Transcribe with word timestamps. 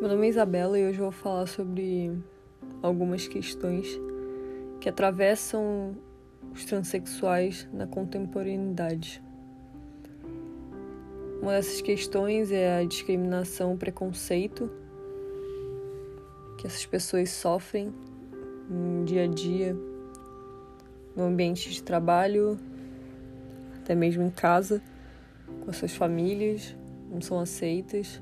Meu 0.00 0.08
nome 0.08 0.28
é 0.28 0.30
Isabela 0.30 0.78
e 0.78 0.88
hoje 0.88 0.98
eu 0.98 1.02
vou 1.02 1.12
falar 1.12 1.44
sobre 1.44 2.10
algumas 2.82 3.28
questões 3.28 3.86
que 4.80 4.88
atravessam 4.88 5.94
os 6.54 6.64
transexuais 6.64 7.68
na 7.70 7.86
contemporaneidade. 7.86 9.22
Uma 11.42 11.52
dessas 11.52 11.82
questões 11.82 12.50
é 12.50 12.78
a 12.78 12.82
discriminação, 12.82 13.76
preconceito 13.76 14.70
que 16.56 16.66
essas 16.66 16.86
pessoas 16.86 17.28
sofrem 17.28 17.92
no 18.70 19.04
dia 19.04 19.24
a 19.24 19.26
dia, 19.26 19.76
no 21.14 21.24
ambiente 21.24 21.68
de 21.68 21.82
trabalho, 21.82 22.58
até 23.76 23.94
mesmo 23.94 24.22
em 24.22 24.30
casa, 24.30 24.80
com 25.62 25.70
as 25.70 25.76
suas 25.76 25.94
famílias, 25.94 26.74
não 27.10 27.20
são 27.20 27.38
aceitas 27.38 28.18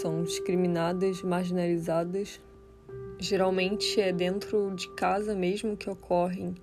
são 0.00 0.22
discriminadas, 0.22 1.22
marginalizadas. 1.22 2.40
Geralmente 3.18 4.00
é 4.00 4.12
dentro 4.12 4.72
de 4.74 4.88
casa 4.94 5.34
mesmo 5.34 5.76
que 5.76 5.90
ocorrem 5.90 6.54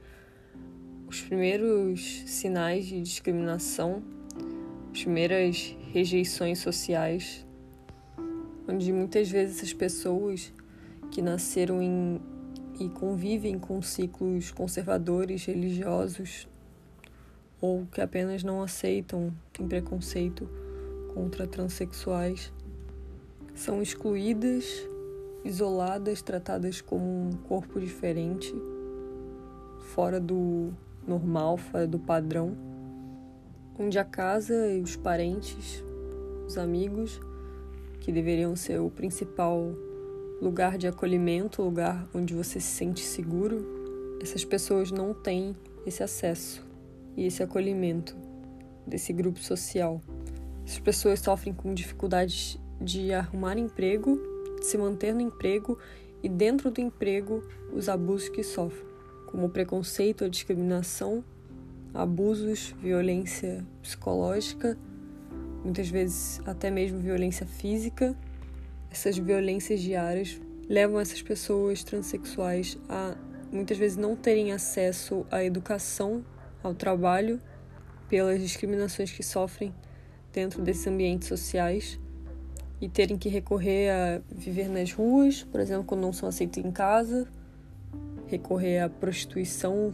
os 1.08 1.22
primeiros 1.22 2.24
sinais 2.26 2.86
de 2.86 3.02
discriminação, 3.02 4.02
as 4.92 5.02
primeiras 5.02 5.76
rejeições 5.92 6.60
sociais, 6.60 7.46
onde 8.68 8.92
muitas 8.92 9.30
vezes 9.30 9.58
essas 9.58 9.74
pessoas 9.74 10.54
que 11.12 11.22
nasceram 11.22 11.82
em, 11.82 12.22
e 12.80 12.90
convivem 12.90 13.60
com 13.60 13.82
ciclos 13.82 14.52
conservadores, 14.52 15.46
religiosos, 15.46 16.48
ou 17.62 17.86
que 17.86 18.02
apenas 18.02 18.44
não 18.44 18.62
aceitam, 18.62 19.34
têm 19.54 19.68
preconceito 19.68 20.50
contra 21.14 21.46
transexuais, 21.46 22.52
são 23.56 23.82
excluídas, 23.82 24.66
isoladas, 25.44 26.22
tratadas 26.22 26.82
como 26.82 27.06
um 27.06 27.32
corpo 27.48 27.80
diferente, 27.80 28.54
fora 29.94 30.20
do 30.20 30.74
normal, 31.08 31.58
fora 31.58 31.88
do 31.88 31.98
padrão, 31.98 32.56
onde 33.80 33.98
a 33.98 34.04
casa 34.04 34.72
e 34.72 34.82
os 34.82 34.96
parentes, 34.96 35.84
os 36.46 36.58
amigos, 36.58 37.20
que 38.02 38.12
deveriam 38.12 38.56
ser 38.56 38.80
o 38.80 38.90
principal 38.90 39.74
lugar 40.42 40.78
de 40.78 40.88
acolhimento, 40.88 41.62
lugar 41.62 42.08
onde 42.14 42.34
você 42.34 42.60
se 42.60 42.68
sente 42.68 43.02
seguro, 43.02 44.20
essas 44.22 44.44
pessoas 44.44 44.92
não 44.92 45.14
têm 45.14 45.56
esse 45.86 46.04
acesso 46.04 46.66
e 47.16 47.26
esse 47.26 47.42
acolhimento 47.42 48.16
desse 48.86 49.14
grupo 49.14 49.40
social. 49.40 50.02
Essas 50.66 50.80
pessoas 50.80 51.20
sofrem 51.20 51.54
com 51.54 51.74
dificuldades 51.74 52.60
de 52.79 53.13
arrumar 53.13 53.57
emprego, 53.57 54.20
se 54.62 54.77
manter 54.77 55.13
no 55.13 55.21
emprego 55.21 55.77
e 56.21 56.29
dentro 56.29 56.71
do 56.71 56.81
emprego 56.81 57.43
os 57.71 57.87
abusos 57.87 58.29
que 58.29 58.43
sofrem, 58.43 58.85
como 59.27 59.49
preconceito, 59.49 60.23
a 60.23 60.29
discriminação, 60.29 61.23
abusos, 61.93 62.76
violência 62.81 63.65
psicológica, 63.81 64.78
muitas 65.63 65.90
vezes 65.90 66.41
até 66.46 66.69
mesmo 66.69 67.00
violência 67.00 67.46
física. 67.46 68.16
Essas 68.91 69.18
violências 69.18 69.81
diárias 69.81 70.40
levam 70.69 71.00
essas 71.00 71.22
pessoas 71.22 71.84
transexuais 71.84 72.78
a 72.90 73.16
muitas 73.51 73.78
vezes 73.78 73.96
não 73.96 74.16
terem 74.16 74.51
acesso 74.51 75.25
à 75.31 75.44
educação, 75.44 76.25
ao 76.62 76.73
trabalho, 76.73 77.40
pelas 78.09 78.41
discriminações 78.41 79.12
que 79.12 79.23
sofrem 79.23 79.73
dentro 80.34 80.62
desses 80.62 80.85
ambientes 80.88 81.28
sociais 81.28 82.00
e 82.81 82.90
terem 82.90 83.18
que 83.18 83.29
recorrer 83.29 83.90
a 83.90 84.22
viver 84.29 84.68
nas 84.68 84.91
ruas, 84.91 85.44
por 85.44 85.59
exemplo, 85.59 85.85
quando 85.85 86.01
não 86.01 86.13
são 86.13 86.28
aceitos 86.28 86.63
em 86.63 86.72
casa, 86.72 87.28
recorrer 88.28 88.80
à 88.80 88.90
prostituição 88.90 89.94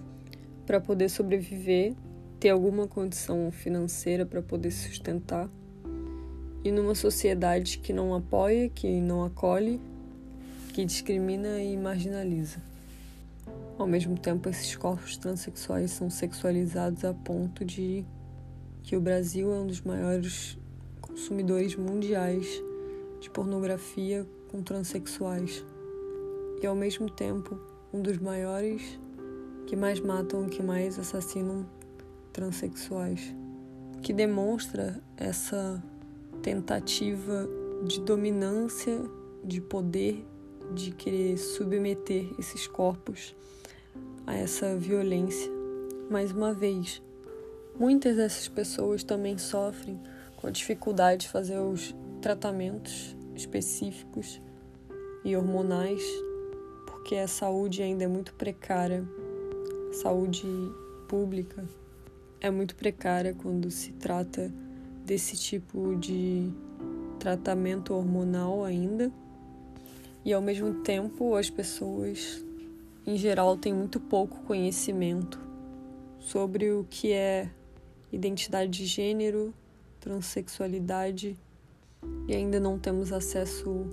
para 0.66 0.80
poder 0.80 1.10
sobreviver, 1.10 1.94
ter 2.40 2.50
alguma 2.50 2.88
condição 2.88 3.52
financeira 3.52 4.26
para 4.26 4.42
poder 4.42 4.72
se 4.72 4.90
sustentar. 4.90 5.50
E 6.64 6.72
numa 6.72 6.96
sociedade 6.96 7.78
que 7.80 7.92
não 7.92 8.14
apoia, 8.14 8.70
que 8.70 8.88
não 9.00 9.24
acolhe, 9.24 9.80
que 10.74 10.86
discrimina 10.86 11.62
e 11.62 11.76
marginaliza. 11.76 12.62
Ao 13.78 13.88
mesmo 13.88 14.18
tempo, 14.18 14.48
esses 14.48 14.76
corpos 14.76 15.18
transexuais 15.18 15.92
são 15.92 16.10
sexualizados 16.10 17.04
a 17.04 17.14
ponto 17.14 17.66
de 17.66 18.06
que 18.84 18.96
o 18.96 19.02
Brasil 19.02 19.52
é 19.52 19.60
um 19.60 19.68
dos 19.68 19.82
maiores 19.82 20.58
consumidores 21.02 21.76
mundiais 21.76 22.62
de 23.22 23.30
pornografia 23.30 24.28
com 24.50 24.62
transexuais 24.62 25.64
e 26.62 26.68
ao 26.68 26.76
mesmo 26.76 27.10
tempo 27.10 27.58
um 27.94 28.02
dos 28.02 28.18
maiores 28.18 29.00
que 29.68 29.76
mais 29.76 30.00
matam, 30.00 30.50
que 30.50 30.62
mais 30.62 31.00
assassinam 31.00 31.66
transexuais, 32.34 33.34
que 34.02 34.12
demonstra 34.12 35.02
essa 35.16 35.82
tentativa 36.42 37.48
de 37.86 38.02
dominância, 38.02 39.02
de 39.44 39.62
poder, 39.62 40.26
de 40.74 40.92
querer 40.92 41.38
submeter 41.38 42.34
esses 42.40 42.68
corpos 42.68 43.36
a 44.26 44.36
essa 44.36 44.76
violência. 44.76 45.52
Mais 46.10 46.32
uma 46.32 46.54
vez, 46.54 47.02
muitas 47.80 48.18
dessas 48.18 48.48
pessoas 48.48 49.04
também 49.04 49.38
sofrem 49.38 50.00
com 50.38 50.48
a 50.48 50.52
dificuldade 50.52 51.22
de 51.22 51.30
fazer 51.30 51.60
os 51.60 51.94
tratamentos 52.22 53.16
específicos 53.36 54.40
e 55.26 55.36
hormonais, 55.36 56.04
porque 56.86 57.16
a 57.16 57.28
saúde 57.28 57.82
ainda 57.82 58.04
é 58.04 58.08
muito 58.08 58.34
precária. 58.36 59.04
Saúde 59.92 60.46
pública 61.08 61.66
é 62.40 62.50
muito 62.50 62.76
precária 62.76 63.34
quando 63.34 63.70
se 63.70 63.92
trata 63.94 64.54
desse 65.04 65.36
tipo 65.36 65.96
de 65.98 66.50
tratamento 67.20 67.94
hormonal 67.94 68.64
ainda. 68.64 69.12
E 70.24 70.32
ao 70.32 70.42
mesmo 70.42 70.76
tempo, 70.84 71.36
as 71.36 71.50
pessoas 71.50 72.46
em 73.06 73.18
geral 73.18 73.58
têm 73.58 73.74
muito 73.74 74.00
pouco 74.00 74.44
conhecimento 74.44 75.42
sobre 76.20 76.72
o 76.72 76.86
que 76.88 77.12
é 77.12 77.50
identidade 78.12 78.70
de 78.70 78.86
gênero, 78.86 79.54
transexualidade 80.00 81.38
e 82.28 82.36
ainda 82.36 82.60
não 82.60 82.80
temos 82.80 83.12
acesso 83.12 83.86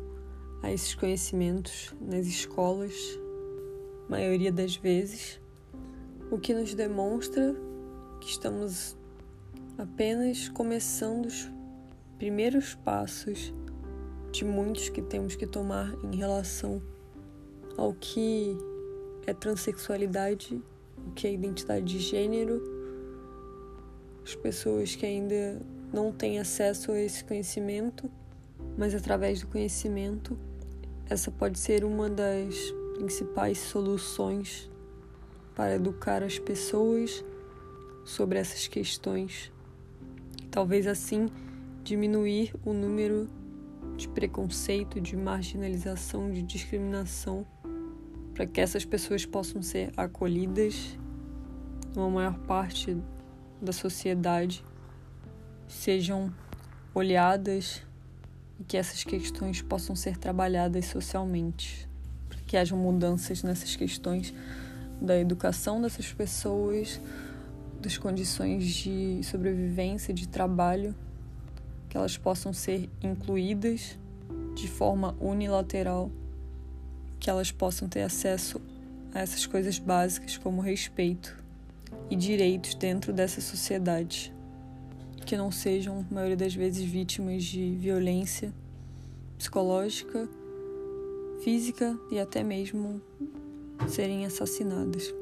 a 0.62 0.72
esses 0.72 0.94
conhecimentos 0.94 1.94
nas 2.00 2.26
escolas, 2.26 2.94
maioria 4.08 4.52
das 4.52 4.76
vezes, 4.76 5.40
o 6.30 6.38
que 6.38 6.54
nos 6.54 6.74
demonstra 6.74 7.54
que 8.20 8.28
estamos 8.28 8.96
apenas 9.76 10.48
começando 10.48 11.26
os 11.26 11.50
primeiros 12.18 12.74
passos 12.74 13.52
de 14.32 14.44
muitos 14.44 14.88
que 14.88 15.00
temos 15.00 15.36
que 15.36 15.46
tomar 15.46 15.94
em 16.04 16.16
relação 16.16 16.82
ao 17.76 17.94
que 17.94 18.56
é 19.26 19.32
transexualidade, 19.32 20.60
o 21.06 21.12
que 21.12 21.26
é 21.26 21.32
identidade 21.32 21.86
de 21.86 21.98
gênero, 21.98 22.62
as 24.24 24.34
pessoas 24.34 24.94
que 24.96 25.06
ainda 25.06 25.62
não 25.92 26.12
tem 26.12 26.38
acesso 26.38 26.92
a 26.92 27.00
esse 27.00 27.24
conhecimento, 27.24 28.10
mas 28.76 28.94
através 28.94 29.40
do 29.40 29.46
conhecimento, 29.46 30.38
essa 31.08 31.30
pode 31.30 31.58
ser 31.58 31.84
uma 31.84 32.08
das 32.08 32.54
principais 32.96 33.58
soluções 33.58 34.70
para 35.54 35.74
educar 35.74 36.22
as 36.22 36.38
pessoas 36.38 37.24
sobre 38.04 38.38
essas 38.38 38.68
questões. 38.68 39.52
Talvez 40.50 40.86
assim 40.86 41.28
diminuir 41.82 42.54
o 42.64 42.72
número 42.72 43.28
de 43.96 44.08
preconceito, 44.08 45.00
de 45.00 45.16
marginalização, 45.16 46.30
de 46.30 46.42
discriminação, 46.42 47.46
para 48.34 48.46
que 48.46 48.60
essas 48.60 48.84
pessoas 48.84 49.24
possam 49.24 49.62
ser 49.62 49.90
acolhidas 49.96 50.96
numa 51.94 52.10
maior 52.10 52.38
parte 52.40 52.96
da 53.60 53.72
sociedade 53.72 54.62
sejam 55.68 56.32
olhadas 56.94 57.82
e 58.58 58.64
que 58.64 58.76
essas 58.76 59.04
questões 59.04 59.62
possam 59.62 59.94
ser 59.94 60.16
trabalhadas 60.16 60.86
socialmente, 60.86 61.88
para 62.28 62.38
que 62.40 62.56
hajam 62.56 62.76
mudanças 62.76 63.42
nessas 63.42 63.76
questões 63.76 64.34
da 65.00 65.18
educação 65.18 65.80
dessas 65.80 66.12
pessoas, 66.12 67.00
das 67.80 67.96
condições 67.96 68.64
de 68.64 69.20
sobrevivência, 69.22 70.12
de 70.12 70.26
trabalho, 70.26 70.94
que 71.88 71.96
elas 71.96 72.16
possam 72.16 72.52
ser 72.52 72.90
incluídas 73.00 73.96
de 74.56 74.66
forma 74.66 75.14
unilateral, 75.20 76.10
que 77.20 77.30
elas 77.30 77.52
possam 77.52 77.88
ter 77.88 78.02
acesso 78.02 78.60
a 79.14 79.20
essas 79.20 79.46
coisas 79.46 79.78
básicas 79.78 80.36
como 80.36 80.60
respeito 80.60 81.36
e 82.10 82.16
direitos 82.16 82.74
dentro 82.74 83.12
dessa 83.12 83.40
sociedade 83.40 84.34
que 85.28 85.36
não 85.36 85.52
sejam, 85.52 86.06
maioria 86.10 86.38
das 86.38 86.54
vezes, 86.54 86.82
vítimas 86.82 87.44
de 87.44 87.72
violência 87.72 88.50
psicológica, 89.36 90.26
física 91.44 91.94
e 92.10 92.18
até 92.18 92.42
mesmo 92.42 92.98
serem 93.88 94.24
assassinadas. 94.24 95.14